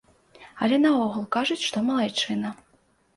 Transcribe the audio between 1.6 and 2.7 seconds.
што малайчына.